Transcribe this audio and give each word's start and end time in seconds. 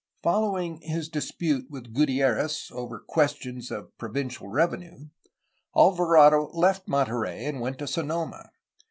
Following 0.23 0.77
his 0.81 1.09
dispute 1.09 1.67
with 1.69 1.93
Gutierrez 1.93 2.71
(over 2.73 2.97
questions 2.99 3.69
of 3.69 3.95
provincial 3.99 4.47
revenue), 4.47 5.09
Alvarado 5.75 6.49
left 6.53 6.87
Monte 6.87 7.11
rey 7.11 7.45
and 7.45 7.61
went 7.61 7.77
to 7.77 7.85
Sonoma. 7.85 8.49